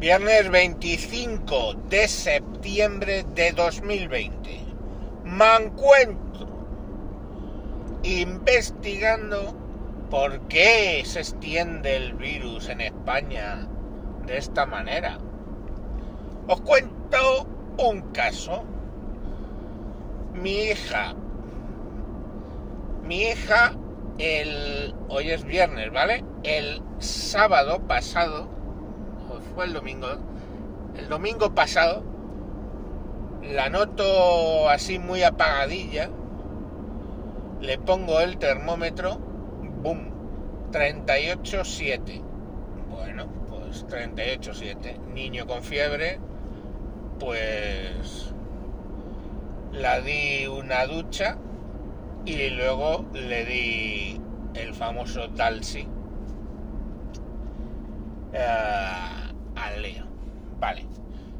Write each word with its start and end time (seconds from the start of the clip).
Viernes 0.00 0.50
25 0.50 1.74
de 1.90 2.08
septiembre 2.08 3.22
de 3.34 3.52
2020. 3.52 4.60
Me 5.24 5.56
encuentro 5.56 6.48
investigando 8.02 9.54
por 10.08 10.40
qué 10.48 11.02
se 11.04 11.20
extiende 11.20 11.96
el 11.96 12.14
virus 12.14 12.70
en 12.70 12.80
España 12.80 13.68
de 14.24 14.38
esta 14.38 14.64
manera. 14.64 15.18
Os 16.48 16.62
cuento 16.62 17.46
un 17.76 18.00
caso. 18.12 18.64
Mi 20.32 20.62
hija. 20.62 21.14
Mi 23.04 23.24
hija, 23.24 23.74
el. 24.16 24.94
Hoy 25.10 25.30
es 25.30 25.44
viernes, 25.44 25.92
¿vale? 25.92 26.24
El 26.42 26.80
sábado 27.00 27.86
pasado. 27.86 28.59
Fue 29.54 29.64
el 29.64 29.72
domingo. 29.72 30.08
El 30.96 31.08
domingo 31.08 31.54
pasado. 31.54 32.02
La 33.42 33.68
noto 33.68 34.68
así 34.68 34.98
muy 34.98 35.22
apagadilla. 35.22 36.10
Le 37.60 37.78
pongo 37.78 38.20
el 38.20 38.38
termómetro. 38.38 39.18
¡Bum! 39.82 40.10
38,7. 40.72 42.22
Bueno, 42.90 43.26
pues 43.48 43.86
38,7. 43.86 44.98
Niño 45.12 45.46
con 45.46 45.62
fiebre. 45.62 46.18
Pues 47.18 48.32
la 49.72 50.00
di 50.00 50.46
una 50.46 50.86
ducha 50.86 51.36
y 52.24 52.50
luego 52.50 53.06
le 53.12 53.44
di 53.44 54.20
el 54.54 54.74
famoso 54.74 55.28
Dalsi 55.28 55.86
al 58.32 58.40
lío. 58.40 59.19
Vale, 60.60 60.86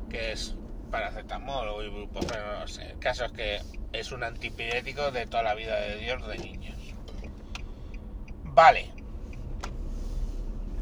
que 0.09 0.33
es 0.33 0.57
paracetamol 0.91 1.69
o 1.69 1.83
ibuprofeno, 1.83 2.61
no 2.61 2.67
sé. 2.67 2.91
El 2.91 2.99
caso 2.99 3.27
es 3.27 3.33
que 3.33 3.61
es 3.93 4.13
un 4.13 4.25
antipirético 4.25 5.11
de 5.11 5.27
toda 5.27 5.43
la 5.43 5.55
vida 5.55 5.79
de 5.79 5.97
Dios 5.97 6.27
de 6.27 6.39
niños. 6.39 6.79
Vale. 8.45 8.91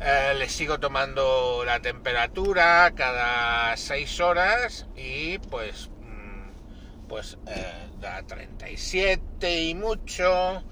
Eh, 0.00 0.34
le 0.38 0.48
sigo 0.48 0.78
tomando 0.78 1.64
la 1.64 1.80
temperatura 1.80 2.92
cada 2.94 3.76
6 3.76 4.20
horas 4.20 4.86
y 4.96 5.38
pues 5.38 5.88
mm, 5.88 7.08
pues 7.08 7.36
eh, 7.48 7.88
da 8.00 8.22
37 8.22 9.62
y 9.62 9.74
mucho 9.74 10.62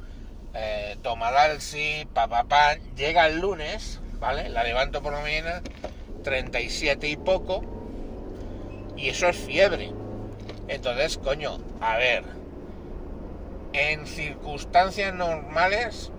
eh, 0.54 0.96
toma 1.02 1.32
Dalsi 1.32 2.06
pa 2.14 2.28
pa 2.28 2.44
pa 2.44 2.76
llega 2.94 3.26
el 3.26 3.40
lunes 3.40 4.00
vale 4.20 4.48
la 4.48 4.62
levanto 4.62 5.02
por 5.02 5.12
la 5.12 5.20
mañana 5.20 5.60
37 6.26 7.08
y 7.08 7.16
poco 7.16 7.62
y 8.96 9.10
eso 9.10 9.28
es 9.28 9.36
fiebre 9.36 9.92
entonces 10.66 11.18
coño 11.18 11.58
a 11.80 11.96
ver 11.96 12.24
en 13.72 14.06
circunstancias 14.06 15.14
normales 15.14 16.10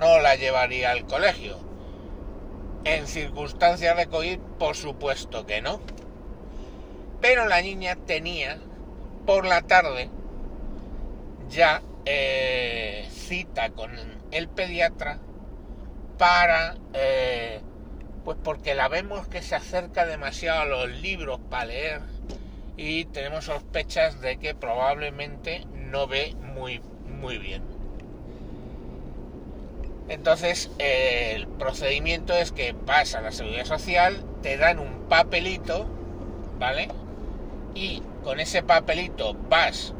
no 0.00 0.18
la 0.18 0.34
llevaría 0.34 0.90
al 0.90 1.06
colegio 1.06 1.70
en 2.84 3.06
circunstancias 3.06 3.96
de 3.96 4.06
COVID, 4.06 4.38
por 4.58 4.74
supuesto 4.74 5.46
que 5.46 5.60
no. 5.60 5.80
Pero 7.20 7.46
la 7.46 7.60
niña 7.60 7.96
tenía 8.06 8.58
por 9.26 9.44
la 9.44 9.62
tarde 9.62 10.08
ya 11.50 11.82
eh, 12.06 13.06
cita 13.10 13.70
con 13.70 13.92
el 14.30 14.48
pediatra 14.48 15.18
para, 16.16 16.76
eh, 16.94 17.60
pues 18.24 18.36
porque 18.42 18.74
la 18.74 18.88
vemos 18.88 19.26
que 19.28 19.42
se 19.42 19.54
acerca 19.54 20.06
demasiado 20.06 20.60
a 20.60 20.66
los 20.66 20.90
libros 21.00 21.40
para 21.50 21.66
leer 21.66 22.00
y 22.76 23.04
tenemos 23.06 23.44
sospechas 23.44 24.20
de 24.20 24.38
que 24.38 24.54
probablemente 24.54 25.66
no 25.74 26.06
ve 26.06 26.34
muy, 26.54 26.80
muy 27.06 27.38
bien. 27.38 27.62
Entonces, 30.08 30.70
el 30.78 31.46
procedimiento 31.46 32.32
es 32.32 32.52
que 32.52 32.72
vas 32.72 33.14
a 33.14 33.20
la 33.20 33.32
seguridad 33.32 33.64
social, 33.64 34.24
te 34.42 34.56
dan 34.56 34.78
un 34.78 35.08
papelito, 35.08 35.86
¿vale? 36.58 36.88
Y 37.74 38.02
con 38.24 38.40
ese 38.40 38.62
papelito 38.62 39.34
vas 39.34 39.94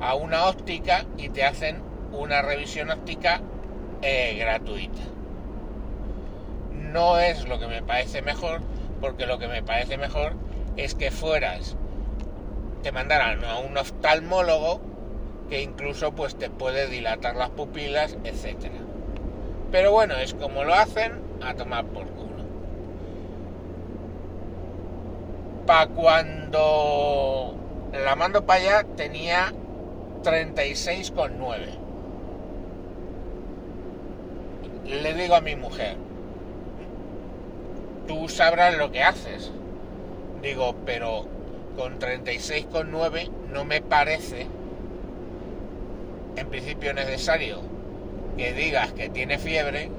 a 0.00 0.14
una 0.14 0.46
óptica 0.46 1.04
y 1.16 1.30
te 1.30 1.42
hacen 1.42 1.82
una 2.12 2.42
revisión 2.42 2.90
óptica 2.90 3.40
eh, 4.02 4.36
gratuita. 4.38 5.15
No 6.96 7.18
es 7.18 7.46
lo 7.46 7.58
que 7.58 7.66
me 7.66 7.82
parece 7.82 8.22
mejor, 8.22 8.62
porque 9.02 9.26
lo 9.26 9.38
que 9.38 9.48
me 9.48 9.62
parece 9.62 9.98
mejor 9.98 10.32
es 10.78 10.94
que 10.94 11.10
fueras, 11.10 11.76
te 12.82 12.90
mandaran 12.90 13.44
a 13.44 13.58
un 13.58 13.76
oftalmólogo 13.76 14.80
que 15.50 15.60
incluso 15.60 16.12
pues 16.12 16.36
te 16.36 16.48
puede 16.48 16.86
dilatar 16.86 17.36
las 17.36 17.50
pupilas, 17.50 18.16
etcétera. 18.24 18.78
Pero 19.70 19.92
bueno, 19.92 20.14
es 20.14 20.32
como 20.32 20.64
lo 20.64 20.72
hacen 20.72 21.20
a 21.42 21.52
tomar 21.52 21.84
por 21.84 22.06
culo. 22.06 22.44
Pa' 25.66 25.88
cuando 25.88 27.56
la 27.92 28.16
mando 28.16 28.46
para 28.46 28.60
allá 28.60 28.86
tenía 28.96 29.52
36,9. 30.22 31.58
Le 34.86 35.12
digo 35.12 35.34
a 35.34 35.42
mi 35.42 35.56
mujer, 35.56 36.05
tú 38.06 38.28
sabrás 38.28 38.76
lo 38.76 38.90
que 38.92 39.02
haces. 39.02 39.50
Digo, 40.42 40.76
pero 40.84 41.26
con 41.76 41.98
36,9 41.98 43.30
no 43.52 43.64
me 43.64 43.80
parece 43.80 44.46
en 46.36 46.48
principio 46.48 46.92
necesario 46.94 47.60
que 48.36 48.52
digas 48.52 48.92
que 48.92 49.08
tiene 49.08 49.38
fiebre, 49.38 49.90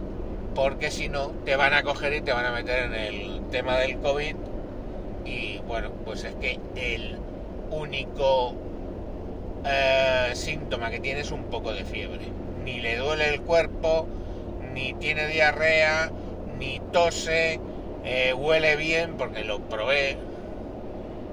porque 0.53 0.91
si 0.91 1.09
no 1.09 1.29
te 1.45 1.55
van 1.55 1.73
a 1.73 1.83
coger 1.83 2.13
y 2.13 2.21
te 2.21 2.31
van 2.31 2.45
a 2.45 2.51
meter 2.51 2.85
en 2.85 2.93
el 2.93 3.41
tema 3.51 3.77
del 3.77 3.97
COVID. 3.97 4.35
Y 5.25 5.59
bueno, 5.67 5.91
pues 6.05 6.23
es 6.23 6.35
que 6.35 6.59
el 6.75 7.17
único 7.71 8.53
eh, 9.65 10.31
síntoma 10.33 10.89
que 10.89 10.99
tiene 10.99 11.21
es 11.21 11.31
un 11.31 11.45
poco 11.45 11.73
de 11.73 11.83
fiebre. 11.83 12.27
Ni 12.63 12.79
le 12.79 12.97
duele 12.97 13.33
el 13.33 13.41
cuerpo, 13.41 14.07
ni 14.73 14.93
tiene 14.93 15.27
diarrea, 15.27 16.11
ni 16.57 16.79
tose, 16.91 17.59
eh, 18.09 18.33
huele 18.33 18.77
bien 18.77 19.17
porque 19.17 19.43
lo 19.43 19.59
probé, 19.59 20.17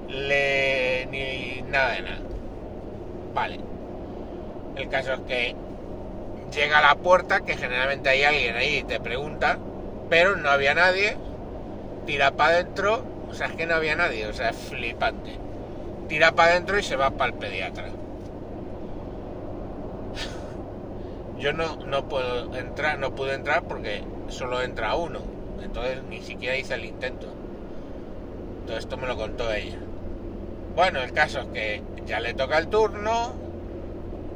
le, 0.09 1.05
ni 1.05 1.61
nada 1.61 1.93
de 1.93 2.01
nada. 2.01 2.19
Vale. 3.33 3.59
El 4.75 4.89
caso 4.89 5.13
es 5.13 5.21
que 5.21 5.55
llega 6.53 6.79
a 6.79 6.81
la 6.81 6.95
puerta, 6.95 7.45
que 7.45 7.55
generalmente 7.55 8.09
hay 8.09 8.23
alguien 8.23 8.57
ahí 8.57 8.79
y 8.79 8.83
te 8.83 8.99
pregunta, 8.99 9.57
pero 10.09 10.35
no 10.35 10.49
había 10.49 10.73
nadie, 10.73 11.15
tira 12.05 12.31
para 12.31 12.55
adentro, 12.55 13.05
o 13.29 13.33
sea, 13.33 13.47
es 13.47 13.53
que 13.53 13.65
no 13.65 13.75
había 13.75 13.95
nadie, 13.95 14.27
o 14.27 14.33
sea, 14.33 14.49
es 14.49 14.57
flipante. 14.57 15.31
Tira 16.09 16.33
para 16.33 16.51
adentro 16.51 16.77
y 16.77 16.83
se 16.83 16.97
va 16.97 17.11
para 17.11 17.31
el 17.31 17.39
pediatra. 17.39 17.85
Yo 21.39 21.53
no, 21.53 21.77
no 21.85 22.09
puedo 22.09 22.53
entrar, 22.53 22.99
no 22.99 23.15
pude 23.15 23.33
entrar 23.33 23.63
porque 23.63 24.03
solo 24.27 24.61
entra 24.61 24.95
uno, 24.95 25.34
entonces 25.61 26.03
ni 26.09 26.21
siquiera 26.21 26.57
hice 26.57 26.75
el 26.75 26.85
intento. 26.85 27.27
Todo 28.65 28.77
esto 28.77 28.97
me 28.97 29.07
lo 29.07 29.15
contó 29.15 29.51
ella. 29.51 29.77
Bueno, 30.75 31.01
el 31.01 31.13
caso 31.13 31.39
es 31.41 31.47
que 31.47 31.81
ya 32.05 32.19
le 32.19 32.33
toca 32.33 32.57
el 32.57 32.67
turno, 32.67 33.33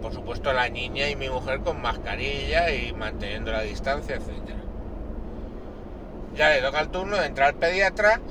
por 0.02 0.14
supuesto 0.14 0.54
la 0.54 0.70
niña 0.70 1.10
y 1.10 1.16
mi 1.16 1.30
mujer 1.30 1.60
con 1.60 1.82
mascarilla 1.82 2.72
y 2.72 2.94
manteniendo 2.94 3.52
la 3.52 3.62
distancia, 3.62 4.16
etc. 4.16 4.30
Ya 6.36 6.50
le 6.50 6.62
toca 6.62 6.80
el 6.80 6.90
turno 6.90 7.18
de 7.18 7.26
entrar 7.26 7.50
al 7.50 7.56
pediatra 7.56 8.22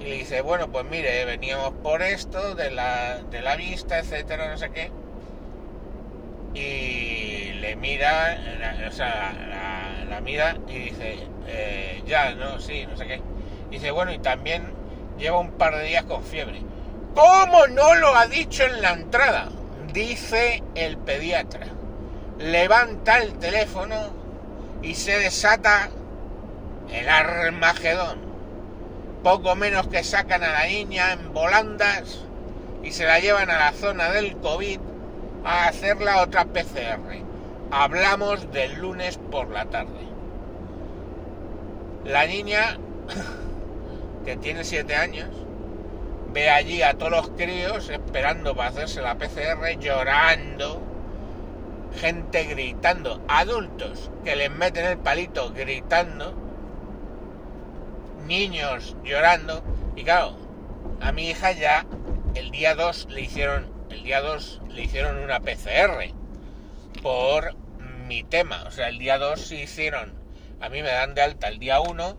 y 0.00 0.04
le 0.04 0.16
dice, 0.16 0.40
bueno, 0.40 0.72
pues 0.72 0.84
mire, 0.86 1.24
veníamos 1.24 1.72
por 1.82 2.02
esto, 2.02 2.54
de 2.56 2.70
la, 2.70 3.22
de 3.30 3.40
la 3.42 3.54
vista, 3.56 3.98
etcétera, 3.98 4.50
no 4.50 4.58
sé 4.58 4.70
qué. 4.70 4.90
Y 6.54 7.52
le 7.60 7.76
mira, 7.76 8.38
o 8.88 8.92
sea, 8.92 9.32
la, 9.32 10.04
la 10.06 10.20
mira 10.20 10.56
y 10.66 10.78
dice, 10.78 11.18
eh, 11.46 12.02
ya, 12.06 12.34
no, 12.34 12.60
sí, 12.60 12.86
no 12.86 12.96
sé 12.96 13.06
qué. 13.06 13.22
dice, 13.70 13.90
bueno, 13.90 14.12
y 14.12 14.18
también 14.18 14.72
lleva 15.18 15.38
un 15.38 15.52
par 15.52 15.76
de 15.76 15.84
días 15.84 16.04
con 16.04 16.22
fiebre. 16.22 16.62
¿Cómo 17.14 17.66
no 17.68 17.94
lo 17.94 18.14
ha 18.14 18.26
dicho 18.26 18.64
en 18.64 18.80
la 18.82 18.92
entrada? 18.92 19.50
dice 19.92 20.62
el 20.74 20.96
pediatra. 20.98 21.66
Levanta 22.38 23.18
el 23.18 23.34
teléfono 23.38 23.94
y 24.82 24.94
se 24.94 25.18
desata 25.18 25.90
el 26.90 27.08
Armagedón. 27.08 28.18
Poco 29.22 29.54
menos 29.54 29.86
que 29.86 30.02
sacan 30.02 30.42
a 30.42 30.52
la 30.52 30.66
niña 30.66 31.12
en 31.12 31.32
volandas 31.32 32.20
y 32.82 32.90
se 32.90 33.04
la 33.04 33.20
llevan 33.20 33.50
a 33.50 33.58
la 33.58 33.72
zona 33.72 34.10
del 34.10 34.36
COVID 34.38 34.80
a 35.44 35.68
hacer 35.68 36.00
la 36.00 36.22
otra 36.22 36.46
PCR. 36.46 37.22
Hablamos 37.70 38.50
del 38.52 38.74
lunes 38.80 39.18
por 39.30 39.50
la 39.50 39.66
tarde. 39.66 40.11
La 42.04 42.26
niña 42.26 42.78
que 44.24 44.36
tiene 44.36 44.64
7 44.64 44.94
años, 44.94 45.28
ve 46.32 46.50
allí 46.50 46.82
a 46.82 46.94
todos 46.94 47.12
los 47.12 47.28
críos 47.30 47.88
esperando 47.90 48.54
para 48.56 48.70
hacerse 48.70 49.02
la 49.02 49.16
PCR, 49.16 49.78
llorando, 49.78 50.82
gente 52.00 52.44
gritando, 52.44 53.22
adultos 53.28 54.10
que 54.24 54.36
les 54.36 54.50
meten 54.50 54.86
el 54.86 54.98
palito 54.98 55.52
gritando, 55.52 56.34
niños 58.26 58.96
llorando, 59.04 59.62
y 59.94 60.04
claro, 60.04 60.36
a 61.00 61.12
mi 61.12 61.28
hija 61.28 61.52
ya 61.52 61.86
el 62.34 62.50
día 62.50 62.74
2 62.74 63.08
le 63.10 63.20
hicieron, 63.20 63.70
el 63.90 64.02
día 64.02 64.20
2 64.20 64.62
le 64.70 64.82
hicieron 64.82 65.18
una 65.18 65.40
PCR 65.40 66.12
por 67.02 67.54
mi 68.06 68.22
tema, 68.22 68.64
o 68.66 68.70
sea, 68.70 68.88
el 68.88 68.98
día 68.98 69.18
2 69.18 69.40
se 69.40 69.62
hicieron, 69.62 70.14
a 70.62 70.68
mí 70.68 70.80
me 70.80 70.88
dan 70.88 71.14
de 71.14 71.22
alta 71.22 71.48
el 71.48 71.58
día 71.58 71.80
1 71.80 72.16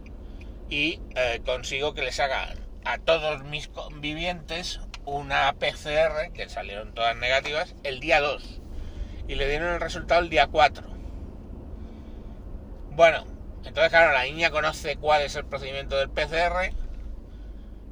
y 0.69 0.99
eh, 1.15 1.41
consigo 1.45 1.93
que 1.93 2.03
les 2.03 2.19
hagan 2.19 2.59
a 2.83 2.97
todos 2.97 3.43
mis 3.45 3.69
convivientes 3.69 4.81
una 5.05 5.53
PCR, 5.53 6.31
que 6.33 6.49
salieron 6.49 6.93
todas 6.93 7.15
negativas, 7.15 7.73
el 7.83 8.01
día 8.01 8.19
2. 8.19 8.61
Y 9.27 9.35
le 9.35 9.47
dieron 9.47 9.73
el 9.73 9.79
resultado 9.79 10.21
el 10.21 10.29
día 10.29 10.47
4. 10.47 10.83
Bueno, 12.91 13.25
entonces 13.65 13.89
claro, 13.89 14.11
la 14.11 14.23
niña 14.23 14.51
conoce 14.51 14.97
cuál 14.97 15.21
es 15.21 15.35
el 15.35 15.45
procedimiento 15.45 15.97
del 15.97 16.09
PCR 16.09 16.73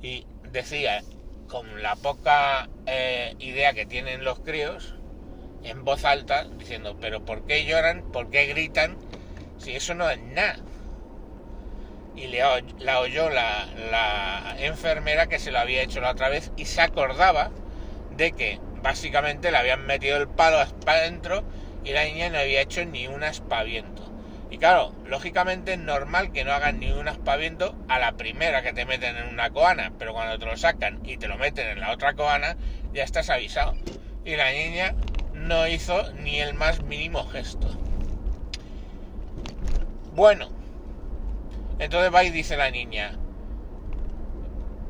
y 0.01 0.25
decía, 0.51 1.01
con 1.47 1.81
la 1.81 1.95
poca 1.95 2.69
eh, 2.87 3.35
idea 3.39 3.73
que 3.73 3.85
tienen 3.85 4.25
los 4.25 4.39
críos, 4.39 4.95
en 5.63 5.85
voz 5.85 6.03
alta, 6.03 6.43
diciendo, 6.43 6.97
pero 6.99 7.23
¿por 7.23 7.45
qué 7.45 7.65
lloran? 7.65 8.11
¿Por 8.11 8.29
qué 8.29 8.47
gritan? 8.47 8.97
Si 9.61 9.75
eso 9.75 9.93
no 9.93 10.09
es 10.09 10.19
nada 10.19 10.55
y 12.15 12.27
le, 12.27 12.41
la 12.79 12.99
oyó 12.99 13.29
la, 13.29 14.55
enfermera 14.57 15.27
que 15.27 15.37
se 15.37 15.51
lo 15.51 15.59
había 15.59 15.83
hecho 15.83 16.01
la 16.01 16.11
otra 16.11 16.29
vez 16.29 16.51
y 16.57 16.65
se 16.65 16.81
acordaba 16.81 17.51
de 18.15 18.31
que 18.31 18.59
básicamente 18.81 19.51
le 19.51 19.57
habían 19.57 19.85
metido 19.85 20.17
el 20.17 20.27
palo 20.27 20.57
para 20.83 20.99
adentro 20.99 21.43
y 21.83 21.91
la 21.91 22.05
niña 22.05 22.29
no 22.29 22.39
había 22.39 22.61
hecho 22.61 22.83
ni 22.85 23.07
un 23.07 23.23
aspaviento. 23.23 24.01
Y 24.49 24.57
claro, 24.57 24.95
lógicamente 25.05 25.73
es 25.73 25.79
normal 25.79 26.31
que 26.31 26.43
no 26.43 26.53
hagan 26.53 26.79
ni 26.79 26.91
un 26.91 27.07
aspaviento 27.07 27.75
a 27.87 27.99
la 27.99 28.13
primera 28.13 28.63
que 28.63 28.73
te 28.73 28.85
meten 28.85 29.15
en 29.15 29.29
una 29.29 29.51
coana, 29.51 29.93
pero 29.99 30.13
cuando 30.13 30.39
te 30.39 30.45
lo 30.45 30.57
sacan 30.57 30.99
y 31.05 31.17
te 31.17 31.27
lo 31.27 31.37
meten 31.37 31.67
en 31.67 31.79
la 31.79 31.91
otra 31.91 32.15
coana, 32.15 32.57
ya 32.93 33.03
estás 33.03 33.29
avisado. 33.29 33.75
Y 34.25 34.35
la 34.35 34.51
niña 34.51 34.95
no 35.33 35.67
hizo 35.67 36.11
ni 36.13 36.41
el 36.41 36.55
más 36.55 36.81
mínimo 36.81 37.25
gesto. 37.27 37.80
Bueno, 40.13 40.49
entonces 41.79 42.13
va 42.13 42.23
y 42.25 42.31
dice 42.31 42.57
la 42.57 42.69
niña 42.69 43.17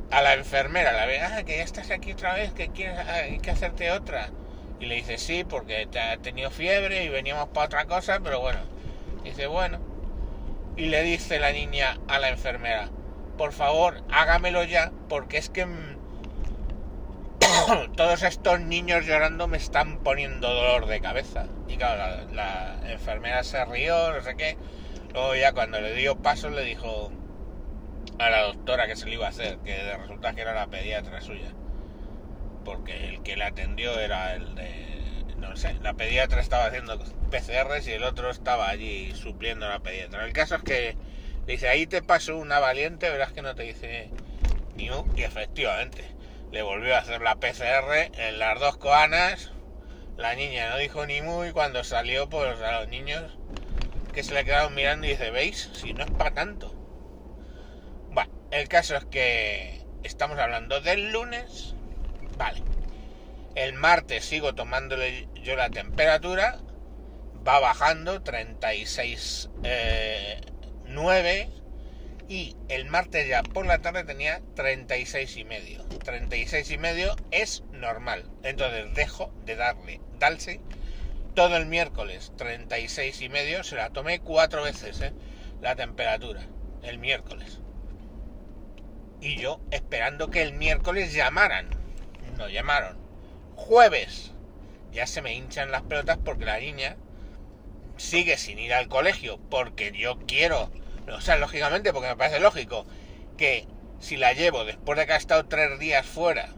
a 0.10 0.22
la 0.24 0.34
enfermera, 0.34 0.92
la 0.94 1.06
ve, 1.06 1.22
ah, 1.22 1.44
que 1.44 1.58
ya 1.58 1.64
estás 1.64 1.92
aquí 1.92 2.14
otra 2.14 2.34
vez, 2.34 2.54
que 2.54 2.70
quieres, 2.70 2.98
ah, 2.98 3.14
hay 3.26 3.40
que 3.40 3.52
hacerte 3.52 3.92
otra. 3.92 4.30
Y 4.80 4.88
le 4.88 4.96
dice, 4.96 5.20
sí, 5.20 5.44
porque 5.44 5.88
te 5.92 6.00
ha 6.00 6.18
tenido 6.18 6.50
fiebre 6.50 7.04
y 7.04 7.10
veníamos 7.10 7.50
para 7.50 7.68
otra 7.68 7.86
cosa, 7.86 8.20
pero 8.24 8.40
bueno. 8.42 8.60
dice, 9.24 9.46
bueno. 9.46 9.80
Y 10.76 10.88
le 10.88 11.04
dice 11.04 11.40
la 11.40 11.52
niña 11.52 12.00
a 12.08 12.18
la 12.18 12.30
enfermera, 12.30 12.90
por 13.38 13.52
favor, 13.52 14.02
hágamelo 14.12 14.64
ya, 14.64 14.92
porque 15.08 15.38
es 15.38 15.50
que 15.50 15.68
todos 17.96 18.24
estos 18.24 18.60
niños 18.60 19.06
llorando 19.06 19.48
me 19.48 19.58
están 19.58 20.00
poniendo 20.00 20.52
dolor 20.52 20.88
de 20.88 21.00
cabeza. 21.00 21.46
Y 21.68 21.78
claro, 21.78 22.26
la 22.34 22.80
enfermera 22.90 23.44
se 23.44 23.64
rió, 23.66 24.14
no 24.14 24.22
sé 24.24 24.36
qué 24.36 24.58
Luego 25.14 25.36
ya 25.36 25.52
cuando 25.52 25.82
le 25.82 25.94
dio 25.94 26.16
paso 26.18 26.50
le 26.50 26.64
dijo 26.64 27.12
a 28.20 28.30
la 28.30 28.44
doctora 28.44 28.88
que 28.88 28.96
se 28.96 29.08
le 29.08 29.16
iba 29.16 29.26
a 29.26 29.30
hacer, 29.30 29.58
que 29.60 29.98
resulta 29.98 30.34
que 30.34 30.42
era 30.42 30.54
la 30.54 30.68
pediatra 30.68 31.22
suya. 31.22 31.52
Porque 32.64 33.10
el 33.10 33.24
que 33.24 33.36
la 33.36 33.48
atendió 33.48 34.00
era 34.00 34.36
el 34.36 34.56
de... 34.56 35.26
No 35.38 35.56
sé, 35.56 35.74
la 35.82 35.96
pediatra 35.96 36.40
estaba 36.40 36.66
haciendo 36.66 37.00
PCRs 37.32 37.88
y 37.88 37.94
el 37.94 38.04
otro 38.04 38.30
estaba 38.30 38.70
allí 38.70 39.12
supliendo 39.16 39.68
la 39.68 39.80
pediatra. 39.80 40.24
El 40.24 40.34
caso 40.34 40.56
es 40.56 40.64
que 40.64 40.96
dice, 41.48 41.68
ahí 41.68 41.88
te 41.88 42.04
pasó 42.04 42.38
una 42.38 42.60
valiente, 42.60 43.10
verás 43.10 43.34
que 43.34 43.42
no 43.42 43.56
te 43.56 43.64
dice 43.64 44.12
ni 44.76 44.90
un... 44.92 45.18
Y 45.18 45.24
efectivamente, 45.24 46.06
le 46.52 46.62
volvió 46.62 46.96
a 46.96 47.00
hacer 47.00 47.22
la 47.22 47.36
PCR 47.36 48.12
en 48.14 48.40
las 48.40 48.60
dos 48.60 48.78
coanas. 48.78 49.52
La 50.16 50.36
niña 50.36 50.70
no 50.70 50.78
dijo 50.78 51.06
ni 51.08 51.22
muy 51.22 51.52
cuando 51.52 51.84
salió, 51.84 52.30
pues 52.30 52.62
a 52.62 52.80
los 52.82 52.88
niños 52.90 53.38
que 54.12 54.24
se 54.24 54.34
le 54.34 54.46
quedaron 54.46 54.74
mirando 54.76 55.08
y 55.08 55.12
dice, 55.12 55.32
¿veis? 55.32 55.70
Si 55.74 55.94
no 55.94 56.04
es 56.04 56.12
para 56.12 56.34
tanto. 56.34 56.74
Bueno, 58.10 58.32
el 58.52 58.68
caso 58.68 58.96
es 58.96 59.06
que 59.06 59.86
estamos 60.04 60.38
hablando 60.38 60.82
del 60.82 61.12
lunes. 61.12 61.76
Vale. 62.38 62.62
El 63.56 63.74
martes 63.74 64.26
sigo 64.26 64.56
tomándole 64.56 65.28
yo 65.44 65.56
la 65.56 65.70
temperatura. 65.70 66.60
Va 67.48 67.60
bajando 67.60 68.22
36, 68.22 69.50
9. 70.86 71.40
Eh, 71.40 71.50
y 72.30 72.56
el 72.70 72.86
martes 72.86 73.28
ya 73.28 73.44
por 73.44 73.66
la 73.66 73.80
tarde 73.80 74.06
tenía 74.06 74.42
36 74.56 75.36
y 75.38 75.44
medio. 75.44 75.84
36 76.04 76.72
y 76.72 76.78
medio 76.78 77.16
es 77.32 77.64
normal. 77.72 78.30
Entonces 78.44 78.94
dejo 78.94 79.34
de 79.46 79.56
darle 79.58 80.00
Dalse 80.18 80.62
todo 81.34 81.58
el 81.58 81.66
miércoles 81.66 82.32
36 82.38 83.22
y 83.22 83.30
medio, 83.30 83.64
se 83.64 83.76
la 83.76 83.90
tomé 83.90 84.20
cuatro 84.20 84.64
veces 84.64 85.02
¿eh? 85.02 85.14
la 85.62 85.76
temperatura, 85.76 86.42
el 86.84 86.98
miércoles. 86.98 87.60
Y 89.22 89.38
yo 89.38 89.62
esperando 89.70 90.32
que 90.32 90.42
el 90.42 90.54
miércoles 90.54 91.14
llamaran. 91.14 91.70
No 92.38 92.50
llamaron. 92.50 92.98
Jueves. 93.56 94.32
Ya 94.92 95.06
se 95.06 95.22
me 95.22 95.36
hinchan 95.36 95.72
las 95.72 95.84
pelotas 95.84 96.18
porque 96.18 96.46
la 96.46 96.60
niña 96.60 96.98
sigue 97.98 98.38
sin 98.38 98.58
ir 98.58 98.74
al 98.74 98.88
colegio. 98.88 99.40
Porque 99.52 99.92
yo 99.96 100.18
quiero. 100.26 100.72
O 101.14 101.22
sea, 101.22 101.38
lógicamente, 101.38 101.94
porque 101.94 102.10
me 102.10 102.16
parece 102.16 102.40
lógico 102.40 102.86
que 103.38 103.68
si 104.00 104.18
la 104.18 104.34
llevo 104.34 104.66
después 104.66 104.98
de 104.98 105.06
que 105.06 105.14
ha 105.14 105.18
estado 105.18 105.46
tres 105.46 105.78
días 105.78 106.06
fuera, 106.06 106.50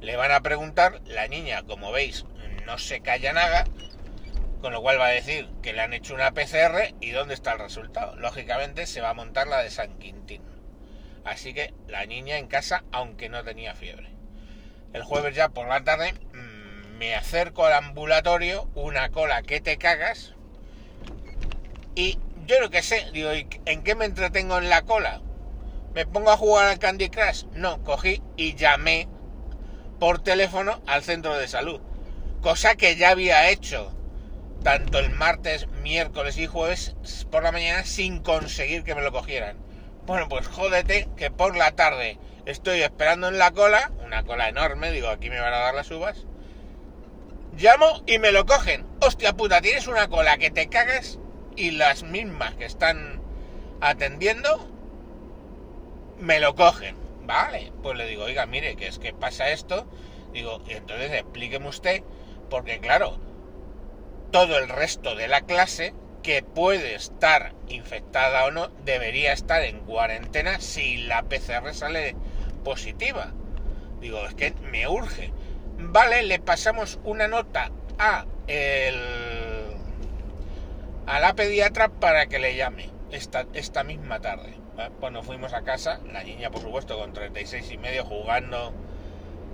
le 0.00 0.16
van 0.16 0.32
a 0.32 0.40
preguntar. 0.40 1.02
La 1.04 1.28
niña, 1.28 1.62
como 1.64 1.92
veis, 1.92 2.24
no 2.66 2.78
se 2.78 3.00
calla 3.00 3.32
nada, 3.32 3.64
con 4.60 4.72
lo 4.72 4.82
cual 4.82 5.00
va 5.00 5.06
a 5.06 5.10
decir 5.10 5.48
que 5.62 5.72
le 5.72 5.80
han 5.80 5.94
hecho 5.94 6.14
una 6.14 6.32
PCR 6.32 6.94
y 7.00 7.12
dónde 7.12 7.34
está 7.34 7.52
el 7.52 7.60
resultado. 7.60 8.16
Lógicamente 8.16 8.86
se 8.86 9.00
va 9.00 9.10
a 9.10 9.14
montar 9.14 9.46
la 9.46 9.62
de 9.62 9.70
San 9.70 9.96
Quintín. 9.98 10.42
Así 11.24 11.54
que 11.54 11.72
la 11.86 12.04
niña 12.06 12.38
en 12.38 12.48
casa, 12.48 12.84
aunque 12.90 13.28
no 13.28 13.44
tenía 13.44 13.74
fiebre. 13.74 14.10
El 14.92 15.04
jueves 15.04 15.34
ya 15.34 15.48
por 15.48 15.68
la 15.68 15.84
tarde 15.84 16.14
mm, 16.34 16.98
me 16.98 17.14
acerco 17.14 17.64
al 17.64 17.74
ambulatorio, 17.74 18.68
una 18.74 19.10
cola 19.10 19.42
que 19.42 19.60
te 19.60 19.78
cagas. 19.78 20.34
Y 21.94 22.18
yo 22.46 22.60
lo 22.60 22.70
que 22.70 22.82
sé, 22.82 23.06
digo, 23.12 23.30
¿en 23.30 23.82
qué 23.84 23.94
me 23.94 24.04
entretengo 24.04 24.58
en 24.58 24.68
la 24.68 24.82
cola? 24.82 25.20
¿Me 25.94 26.04
pongo 26.04 26.30
a 26.30 26.36
jugar 26.36 26.66
al 26.66 26.78
Candy 26.78 27.10
Crush? 27.10 27.44
No, 27.52 27.82
cogí 27.84 28.22
y 28.36 28.54
llamé 28.56 29.08
por 30.00 30.22
teléfono 30.22 30.82
al 30.86 31.02
centro 31.02 31.36
de 31.38 31.48
salud 31.48 31.80
cosa 32.46 32.76
que 32.76 32.94
ya 32.94 33.10
había 33.10 33.50
hecho 33.50 33.92
tanto 34.62 35.00
el 35.00 35.10
martes, 35.10 35.66
miércoles 35.82 36.38
y 36.38 36.46
jueves 36.46 36.94
por 37.28 37.42
la 37.42 37.50
mañana 37.50 37.82
sin 37.82 38.22
conseguir 38.22 38.84
que 38.84 38.94
me 38.94 39.02
lo 39.02 39.10
cogieran. 39.10 39.56
Bueno, 40.06 40.28
pues 40.28 40.46
jódete 40.46 41.08
que 41.16 41.32
por 41.32 41.56
la 41.56 41.72
tarde 41.72 42.20
estoy 42.44 42.82
esperando 42.82 43.26
en 43.26 43.38
la 43.38 43.50
cola, 43.50 43.90
una 44.04 44.22
cola 44.22 44.48
enorme, 44.48 44.92
digo, 44.92 45.08
aquí 45.08 45.28
me 45.28 45.40
van 45.40 45.54
a 45.54 45.58
dar 45.58 45.74
las 45.74 45.90
uvas. 45.90 46.24
Llamo 47.58 48.04
y 48.06 48.20
me 48.20 48.30
lo 48.30 48.46
cogen. 48.46 48.86
Hostia 49.00 49.32
puta, 49.32 49.60
tienes 49.60 49.88
una 49.88 50.06
cola 50.06 50.38
que 50.38 50.52
te 50.52 50.68
cagas 50.68 51.18
y 51.56 51.72
las 51.72 52.04
mismas 52.04 52.54
que 52.54 52.66
están 52.66 53.20
atendiendo 53.80 54.70
me 56.20 56.38
lo 56.38 56.54
cogen. 56.54 56.94
Vale, 57.24 57.72
pues 57.82 57.96
le 57.98 58.06
digo, 58.06 58.22
oiga, 58.22 58.46
mire, 58.46 58.76
que 58.76 58.86
es 58.86 59.00
que 59.00 59.12
pasa 59.12 59.50
esto. 59.50 59.90
Digo, 60.32 60.62
y 60.68 60.74
entonces 60.74 61.10
explíqueme 61.10 61.66
usted 61.66 62.04
porque 62.48 62.80
claro, 62.80 63.18
todo 64.30 64.58
el 64.58 64.68
resto 64.68 65.14
de 65.14 65.28
la 65.28 65.42
clase 65.42 65.94
que 66.22 66.42
puede 66.42 66.94
estar 66.94 67.54
infectada 67.68 68.46
o 68.46 68.50
no 68.50 68.68
debería 68.84 69.32
estar 69.32 69.62
en 69.62 69.80
cuarentena 69.80 70.60
si 70.60 70.96
la 70.98 71.22
PCR 71.22 71.72
sale 71.72 72.16
positiva. 72.64 73.32
Digo, 74.00 74.26
es 74.26 74.34
que 74.34 74.52
me 74.70 74.88
urge. 74.88 75.32
Vale, 75.78 76.22
le 76.24 76.38
pasamos 76.38 76.98
una 77.04 77.28
nota 77.28 77.70
a 77.98 78.26
el 78.46 78.96
a 81.06 81.20
la 81.20 81.34
pediatra 81.34 81.88
para 81.88 82.26
que 82.26 82.40
le 82.40 82.56
llame 82.56 82.90
esta, 83.12 83.46
esta 83.54 83.84
misma 83.84 84.20
tarde. 84.20 84.54
Cuando 85.00 85.22
fuimos 85.22 85.54
a 85.54 85.62
casa, 85.62 86.00
la 86.12 86.22
niña 86.24 86.50
por 86.50 86.60
supuesto 86.60 86.98
con 86.98 87.12
36 87.12 87.70
y 87.70 87.78
medio 87.78 88.04
jugando 88.04 88.74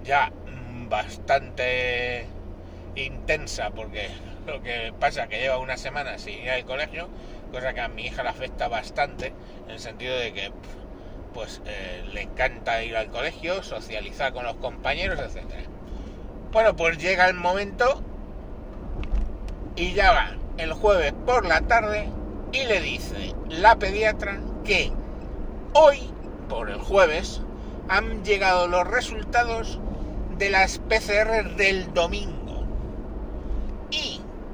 ya 0.03 0.33
bastante 0.89 2.27
intensa 2.97 3.71
porque 3.71 4.09
lo 4.47 4.63
que 4.63 4.93
pasa 4.99 5.25
es 5.25 5.29
que 5.29 5.39
lleva 5.39 5.59
una 5.59 5.77
semana 5.77 6.19
sin 6.19 6.41
ir 6.41 6.51
al 6.51 6.65
colegio, 6.65 7.09
cosa 7.51 7.73
que 7.73 7.81
a 7.81 7.89
mi 7.89 8.07
hija 8.07 8.23
le 8.23 8.29
afecta 8.29 8.69
bastante, 8.69 9.33
en 9.67 9.71
el 9.71 9.79
sentido 9.79 10.17
de 10.17 10.33
que 10.33 10.53
pues 11.33 11.63
eh, 11.65 12.05
le 12.13 12.23
encanta 12.23 12.83
ir 12.83 12.97
al 12.97 13.09
colegio, 13.09 13.63
socializar 13.63 14.33
con 14.33 14.45
los 14.45 14.57
compañeros, 14.57 15.19
etc. 15.19 15.45
Bueno, 16.51 16.77
pues 16.77 16.99
llega 16.99 17.27
el 17.29 17.35
momento 17.35 18.03
y 19.77 19.95
ya 19.95 20.13
va 20.13 20.33
el 20.59 20.75
jueves 20.75 21.15
por 21.25 21.47
la 21.47 21.63
tarde 21.63 22.09
y 22.53 22.65
le 22.65 22.81
dice 22.81 23.35
la 23.49 23.77
pediatra 23.77 24.39
que 24.65 24.93
hoy, 25.73 26.13
por 26.51 26.69
el 26.69 26.79
jueves, 26.79 27.41
han 27.89 28.23
llegado 28.25 28.69
los 28.69 28.87
resultados 28.87 29.81
de 30.37 30.51
las 30.51 30.79
PCR 30.79 31.57
del 31.57 31.95
domingo 31.95 32.42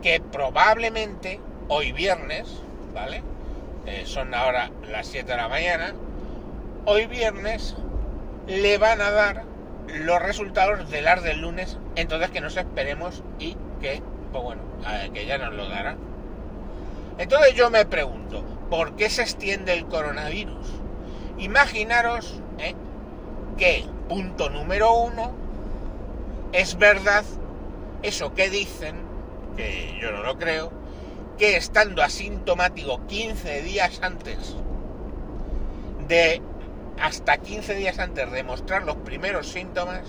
que 0.02 0.21
probablemente 0.21 1.40
hoy 1.69 1.93
viernes, 1.93 2.49
¿vale? 2.95 3.23
Eh, 3.87 4.02
son 4.07 4.35
ahora 4.35 4.71
las 4.90 5.07
7 5.07 5.31
de 5.31 5.37
la 5.37 5.49
mañana, 5.49 5.95
hoy 6.85 7.07
viernes 7.07 7.75
le 8.47 8.78
van 8.78 9.00
a 9.00 9.11
dar 9.11 9.45
los 9.87 10.21
resultados 10.23 10.90
del 10.90 11.09
AR 11.09 11.23
del 11.23 11.40
lunes, 11.40 11.78
entonces 11.97 12.31
que 12.31 12.40
nos 12.40 12.57
esperemos 12.57 13.23
y 13.38 13.57
que, 13.81 14.02
pues 14.33 14.45
bueno, 14.45 14.62
que 15.12 15.26
ya 15.26 15.38
nos 15.38 15.55
lo 15.55 15.69
dará. 15.69 15.97
Entonces 17.19 17.55
yo 17.55 17.71
me 17.71 17.85
pregunto, 17.85 18.45
¿por 18.71 18.97
qué 18.97 19.11
se 19.11 19.23
extiende 19.23 19.73
el 19.73 19.87
coronavirus? 19.87 20.67
Imaginaros 21.38 22.40
¿eh? 22.59 22.75
que, 23.57 23.85
punto 24.09 24.50
número 24.50 24.93
uno, 24.95 25.33
es 26.52 26.78
verdad 26.78 27.25
eso 28.02 28.35
que 28.35 28.50
dicen, 28.50 29.08
que 29.59 29.99
yo 30.00 30.12
no 30.12 30.23
lo 30.23 30.38
creo, 30.38 30.71
que 31.37 31.57
estando 31.57 32.03
asintomático 32.03 33.05
15 33.07 33.62
días 33.62 34.00
antes 34.03 34.57
de 36.07 36.41
hasta 37.00 37.37
15 37.38 37.75
días 37.75 37.99
antes 37.99 38.31
de 38.31 38.43
mostrar 38.43 38.85
los 38.85 38.97
primeros 38.97 39.49
síntomas 39.49 40.03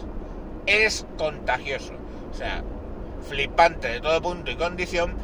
es 0.65 1.05
contagioso. 1.17 1.93
O 2.31 2.33
sea, 2.33 2.63
flipante 3.27 3.87
de 3.87 3.99
todo 3.99 4.21
punto 4.21 4.51
y 4.51 4.55
condición 4.55 5.15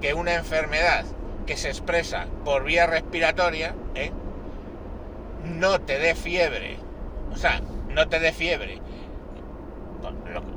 que 0.00 0.14
una 0.14 0.34
enfermedad 0.34 1.04
que 1.46 1.56
se 1.56 1.68
expresa 1.68 2.26
por 2.44 2.64
vía 2.64 2.86
respiratoria 2.86 3.74
¿eh? 3.94 4.12
no 5.44 5.80
te 5.80 5.98
dé 5.98 6.14
fiebre. 6.14 6.76
O 7.32 7.36
sea, 7.36 7.60
no 7.88 8.08
te 8.08 8.20
dé 8.20 8.32
fiebre. 8.32 8.80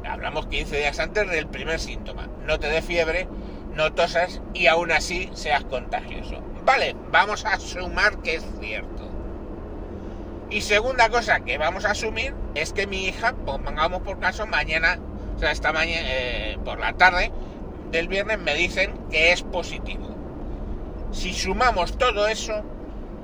Hablamos 0.08 0.48
15 0.48 0.77
días 0.77 1.00
antes 1.00 1.30
del 1.30 1.48
primer 1.48 1.80
síntoma. 1.80 2.27
No 2.46 2.60
te 2.60 2.68
dé 2.68 2.82
fiebre, 2.82 3.27
no 3.75 3.94
tosas 3.94 4.42
y 4.53 4.68
aún 4.68 4.92
así 4.92 5.30
seas 5.34 5.63
contagioso. 5.63 6.42
Vale, 6.65 6.96
vamos 7.12 7.46
a 7.46 7.60
sumar 7.60 8.22
que 8.22 8.36
es 8.36 8.46
cierto. 8.60 9.10
Y 10.50 10.62
segunda 10.62 11.10
cosa 11.10 11.39
que 11.39 11.58
vamos 11.58 11.86
a 11.86 11.92
asumir 11.92 12.34
es 12.53 12.74
que 12.74 12.86
mi 12.86 13.08
hija, 13.08 13.34
pongamos 13.34 14.01
por 14.03 14.20
caso, 14.20 14.46
mañana, 14.46 15.00
o 15.36 15.39
sea, 15.39 15.51
esta 15.51 15.74
mañana, 15.74 16.01
eh, 16.06 16.58
por 16.63 16.80
la 16.80 16.94
tarde 16.94 17.32
del 17.92 18.08
viernes 18.08 18.39
me 18.39 18.53
dicen 18.53 18.94
que 19.10 19.32
es 19.32 19.42
positivo. 19.42 20.15
Si 21.12 21.34
sumamos 21.34 21.98
todo 21.98 22.27
eso, 22.27 22.63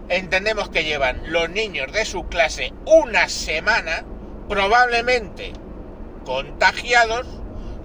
entendemos 0.10 0.70
que 0.70 0.84
llevan 0.84 1.22
los 1.32 1.50
niños 1.50 1.92
de 1.92 2.06
su 2.06 2.26
clase 2.28 2.74
una 2.86 3.30
semana, 3.30 4.06
probablemente 4.48 5.54
contagiados, 6.30 7.26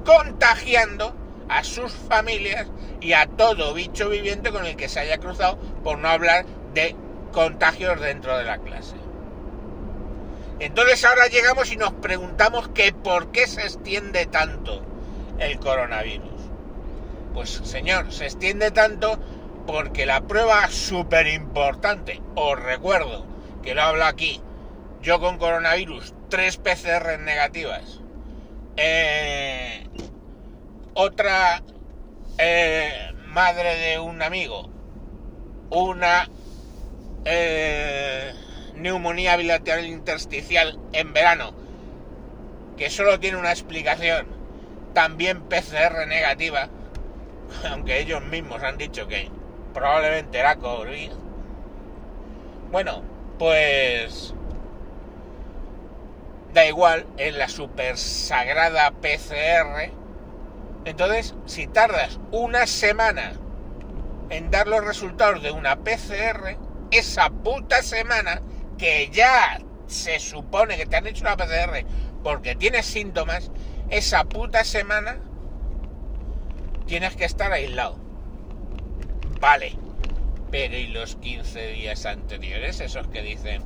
contagiando 0.05 1.15
a 1.49 1.65
sus 1.65 1.91
familias 1.95 2.67
y 3.01 3.15
a 3.15 3.27
todo 3.27 3.73
bicho 3.73 4.11
viviente 4.11 4.53
con 4.53 4.67
el 4.67 4.77
que 4.77 4.91
se 4.91 5.01
haya 5.01 5.17
cruzado, 5.17 5.57
por 5.83 5.97
no 5.97 6.09
hablar 6.09 6.45
de 6.75 6.95
contagios 7.33 7.99
dentro 8.03 8.37
de 8.37 8.45
la 8.45 8.59
clase. 8.59 8.97
Entonces 10.61 11.03
ahora 11.07 11.29
llegamos 11.29 11.73
y 11.73 11.79
nos 11.79 11.95
preguntamos 11.95 12.69
que 12.69 12.93
por 12.93 13.33
qué 13.33 13.47
se 13.47 13.63
extiende 13.63 14.27
tanto 14.27 14.83
el 15.39 15.59
coronavirus. 15.59 16.29
Pues 17.33 17.49
señor, 17.49 18.13
se 18.13 18.27
extiende 18.27 18.71
tanto 18.71 19.19
porque 19.67 20.05
la 20.05 20.21
prueba 20.21 20.69
súper 20.69 21.29
importante, 21.29 22.21
os 22.35 22.61
recuerdo 22.61 23.25
que 23.63 23.75
lo 23.75 23.81
hablo 23.81 24.05
aquí, 24.05 24.43
yo 25.01 25.19
con 25.19 25.39
coronavirus, 25.39 26.13
tres 26.29 26.59
PCR 26.59 27.19
negativas, 27.21 28.04
eh, 28.77 29.87
otra 30.95 31.63
eh, 32.39 33.13
madre 33.29 33.77
de 33.77 33.99
un 33.99 34.23
amigo, 34.23 34.69
una 35.71 36.29
eh, 37.25 38.33
neumonía 38.75 39.37
bilateral 39.37 39.87
intersticial 39.87 40.79
en 40.93 41.13
verano, 41.13 41.53
que 42.77 42.91
solo 42.91 43.21
tiene 43.21 43.39
una 43.39 43.51
explicación, 43.51 44.27
también 44.93 45.43
PCR 45.43 46.07
negativa, 46.07 46.69
aunque 47.71 48.01
ellos 48.01 48.23
mismos 48.23 48.63
han 48.63 48.79
dicho 48.79 49.07
que 49.07 49.31
probablemente 49.73 50.39
era 50.39 50.57
COVID. 50.57 51.11
Bueno, 52.71 53.03
pues 53.39 54.35
da 56.55 56.65
igual, 56.67 57.05
en 57.19 57.37
la 57.37 57.49
super 57.49 57.99
sagrada 57.99 58.93
PCR. 58.93 59.91
Entonces, 60.85 61.35
si 61.47 61.67
tardas 61.67 62.21
una 62.31 62.67
semana 62.67 63.33
en 64.31 64.51
dar 64.51 64.69
los 64.69 64.85
resultados 64.85 65.43
de 65.43 65.51
una 65.51 65.81
PCR, 65.81 66.57
esa 66.91 67.29
puta 67.31 67.83
semana 67.83 68.41
que 68.79 69.11
ya 69.11 69.61
se 69.89 70.21
supone 70.21 70.77
que 70.77 70.87
te 70.87 70.97
han 70.97 71.07
hecho 71.07 71.25
una 71.25 71.37
PCR 71.37 71.85
porque 72.23 72.55
tienes 72.55 72.87
síntomas, 72.87 73.51
esa 73.91 74.25
puta 74.25 74.65
semana 74.65 75.19
tienes 76.87 77.17
que 77.17 77.25
estar 77.25 77.53
aislado. 77.53 77.99
Vale, 79.41 79.77
pero 80.51 80.77
¿y 80.77 80.87
los 80.87 81.17
15 81.17 81.73
días 81.73 82.07
anteriores, 82.07 82.81
esos 82.81 83.09
que 83.09 83.23
dicen 83.23 83.63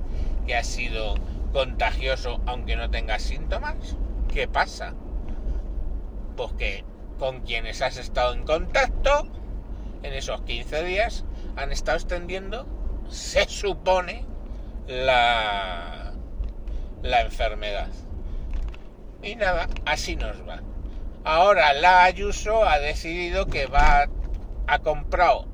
que 0.46 0.56
has 0.56 0.66
sido 0.66 1.16
contagioso 1.52 2.40
aunque 2.46 2.76
no 2.76 2.90
tengas 2.90 3.22
síntomas? 3.22 3.96
¿Qué 4.32 4.48
pasa? 4.48 4.94
Pues 6.36 6.52
que 6.52 6.84
con 7.18 7.40
quienes 7.40 7.82
has 7.82 7.96
estado 7.96 8.32
en 8.32 8.44
contacto 8.44 9.26
en 10.02 10.12
esos 10.12 10.42
15 10.42 10.84
días 10.84 11.24
han 11.56 11.72
estado 11.72 11.96
extendiendo, 11.98 12.66
se 13.08 13.46
supone, 13.48 14.24
la, 14.86 16.12
la 17.02 17.20
enfermedad. 17.22 17.88
Y 19.22 19.34
nada, 19.34 19.68
así 19.84 20.16
nos 20.16 20.48
va. 20.48 20.62
Ahora 21.24 21.72
la 21.72 22.04
Ayuso 22.04 22.64
ha 22.64 22.78
decidido 22.78 23.46
que 23.46 23.66
va 23.66 24.08
a 24.66 24.78
comprar 24.78 25.44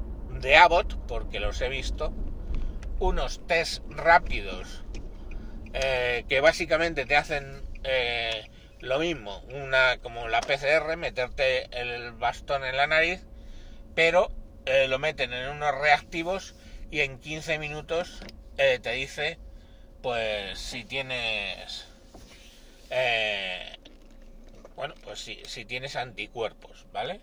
de 0.41 0.57
Abbott, 0.57 0.97
porque 1.09 1.41
los 1.41 1.61
he 1.63 1.69
visto, 1.69 2.13
unos 3.01 3.41
test 3.47 3.83
rápidos 3.91 4.85
eh, 5.75 6.25
que 6.29 6.41
básicamente 6.41 7.05
te 7.05 7.17
hacen 7.17 7.61
eh, 7.83 8.49
lo 8.81 9.01
mismo, 9.01 9.41
una 9.51 9.99
como 9.99 10.29
la 10.29 10.41
PCR, 10.41 10.97
meterte 10.97 11.67
el 11.79 12.13
bastón 12.13 12.65
en 12.65 12.77
la 12.77 12.87
nariz, 12.87 13.21
pero 13.97 14.31
eh, 14.67 14.87
lo 14.87 15.01
meten 15.01 15.33
en 15.33 15.49
unos 15.51 15.75
reactivos 15.75 16.55
y 16.91 17.01
en 17.01 17.19
15 17.19 17.59
minutos 17.59 18.21
te 18.57 18.93
dice 18.93 19.37
pues 20.01 20.61
si 20.61 20.85
tienes 20.85 21.89
bueno 24.77 24.95
pues 25.03 25.19
si, 25.19 25.43
si 25.45 25.65
tienes 25.65 25.97
anticuerpos, 25.97 26.87
¿vale? 26.93 27.21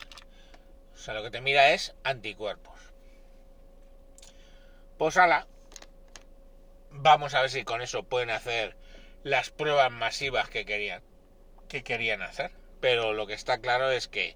O 0.93 0.98
sea, 0.98 1.13
lo 1.13 1.24
que 1.24 1.31
te 1.31 1.39
mira 1.39 1.72
es 1.72 1.96
anticuerpos. 2.03 2.79
Pues 4.98 5.15
ala, 5.17 5.48
vamos 6.91 7.33
a 7.33 7.41
ver 7.41 7.50
si 7.50 7.63
con 7.63 7.81
eso 7.81 8.03
pueden 8.03 8.29
hacer 8.29 8.75
las 9.24 9.50
pruebas 9.50 9.91
masivas 9.91 10.50
que 10.50 10.65
querían, 10.65 11.01
que 11.67 11.83
querían 11.83 12.21
hacer. 12.21 12.51
Pero 12.79 13.13
lo 13.13 13.27
que 13.27 13.33
está 13.33 13.60
claro 13.60 13.91
es 13.91 14.07
que 14.07 14.36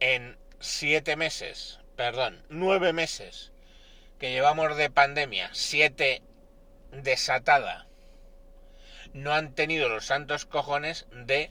en 0.00 0.38
siete 0.60 1.16
meses, 1.16 1.80
perdón, 1.96 2.44
nueve 2.48 2.92
meses 2.92 3.52
que 4.18 4.30
llevamos 4.30 4.76
de 4.76 4.90
pandemia, 4.90 5.50
siete 5.52 6.22
desatada, 6.92 7.86
no 9.12 9.32
han 9.32 9.54
tenido 9.54 9.88
los 9.88 10.06
santos 10.06 10.44
cojones 10.46 11.06
de 11.10 11.50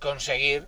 conseguir 0.00 0.66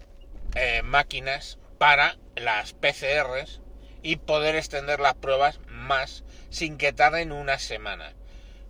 eh, 0.55 0.83
máquinas 0.83 1.59
para 1.79 2.19
las 2.37 2.75
PCRs 2.75 3.61
y 4.03 4.17
poder 4.17 4.57
extender 4.57 5.01
las 5.01 5.15
pruebas 5.15 5.61
más 5.67 6.25
sin 6.51 6.77
que 6.77 6.93
tarden 6.93 7.33
una 7.33 7.59
semana. 7.59 8.13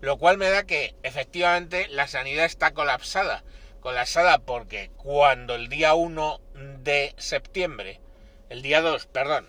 Lo 0.03 0.19
cual 0.19 0.37
me 0.37 0.51
da 0.51 0.65
que 0.65 0.97
efectivamente 1.05 1.87
la 1.87 2.09
sanidad 2.09 2.45
está 2.45 2.73
colapsada. 2.73 3.45
Colapsada 3.79 4.39
porque 4.39 4.91
cuando 4.97 5.55
el 5.55 5.69
día 5.69 5.95
1 5.95 6.41
de 6.81 7.15
septiembre, 7.19 8.01
el 8.49 8.63
día 8.63 8.81
2, 8.81 9.07
perdón, 9.07 9.47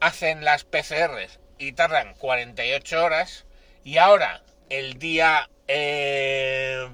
hacen 0.00 0.44
las 0.44 0.64
PCRs 0.64 1.38
y 1.56 1.70
tardan 1.72 2.14
48 2.14 3.04
horas 3.04 3.46
y 3.84 3.98
ahora 3.98 4.42
el 4.70 4.98
día... 4.98 5.48
Eh, 5.68 6.88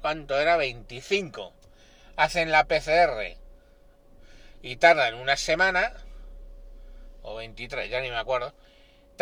¿Cuánto 0.00 0.40
era? 0.40 0.56
25. 0.56 1.52
Hacen 2.16 2.50
la 2.50 2.64
PCR 2.64 3.36
y 4.62 4.76
tardan 4.76 5.14
una 5.14 5.36
semana, 5.36 5.94
o 7.22 7.36
23, 7.36 7.88
ya 7.88 8.00
ni 8.00 8.10
me 8.10 8.16
acuerdo, 8.16 8.52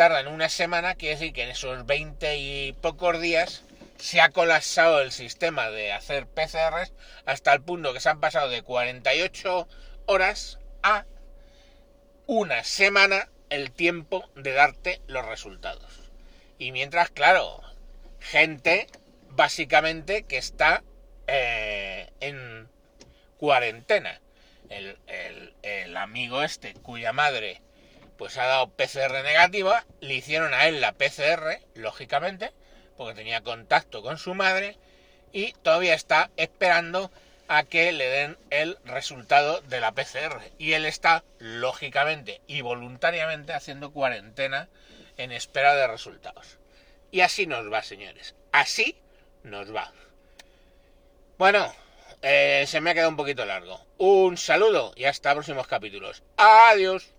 tardan 0.01 0.29
una 0.29 0.49
semana, 0.49 0.95
quiere 0.95 1.13
decir 1.13 1.31
que 1.31 1.43
en 1.43 1.49
esos 1.49 1.85
20 1.85 2.35
y 2.35 2.73
pocos 2.73 3.21
días 3.21 3.61
se 3.99 4.19
ha 4.19 4.29
colapsado 4.29 4.99
el 4.99 5.11
sistema 5.11 5.69
de 5.69 5.93
hacer 5.93 6.25
PCRs 6.25 6.91
hasta 7.27 7.53
el 7.53 7.61
punto 7.61 7.93
que 7.93 7.99
se 7.99 8.09
han 8.09 8.19
pasado 8.19 8.49
de 8.49 8.63
48 8.63 9.67
horas 10.07 10.57
a 10.81 11.05
una 12.25 12.63
semana 12.63 13.29
el 13.51 13.71
tiempo 13.71 14.27
de 14.33 14.53
darte 14.53 15.01
los 15.05 15.23
resultados. 15.23 16.09
Y 16.57 16.71
mientras, 16.71 17.11
claro, 17.11 17.61
gente 18.19 18.87
básicamente 19.29 20.23
que 20.23 20.37
está 20.37 20.83
eh, 21.27 22.09
en 22.21 22.67
cuarentena 23.37 24.19
el, 24.69 25.95
amigo 25.95 26.41
este, 26.41 26.73
cuya 26.73 27.13
madre 27.13 27.61
pues 28.17 28.37
ha 28.37 28.45
dado 28.45 28.69
PCR 28.69 29.23
negativa, 29.23 29.85
le 29.99 30.15
hicieron 30.15 30.53
a 30.53 30.67
él 30.67 30.81
la 30.81 30.93
PCR, 30.93 31.59
lógicamente, 31.75 32.51
porque 32.97 33.15
tenía 33.15 33.41
contacto 33.41 34.01
con 34.01 34.17
su 34.17 34.33
madre, 34.33 34.77
y 35.33 35.53
todavía 35.53 35.93
está 35.93 36.29
esperando 36.37 37.11
a 37.47 37.63
que 37.63 37.91
le 37.91 38.07
den 38.07 38.37
el 38.49 38.77
resultado 38.85 39.61
de 39.61 39.81
la 39.81 39.91
PCR. 39.91 40.41
Y 40.57 40.73
él 40.73 40.85
está, 40.85 41.23
lógicamente 41.39 42.41
y 42.47 42.61
voluntariamente, 42.61 43.53
haciendo 43.53 43.91
cuarentena 43.91 44.69
en 45.17 45.31
espera 45.31 45.75
de 45.75 45.87
resultados. 45.87 46.59
Y 47.11 47.21
así 47.21 47.47
nos 47.47 47.71
va, 47.71 47.83
señores. 47.83 48.35
Así 48.53 48.97
nos 49.43 49.75
va. 49.75 49.91
Bueno, 51.37 51.73
eh, 52.21 52.65
se 52.67 52.79
me 52.79 52.91
ha 52.91 52.93
quedado 52.93 53.09
un 53.09 53.17
poquito 53.17 53.45
largo. 53.45 53.85
Un 53.97 54.37
saludo 54.37 54.93
y 54.95 55.05
hasta 55.05 55.33
próximos 55.33 55.67
capítulos. 55.67 56.23
Adiós. 56.37 57.11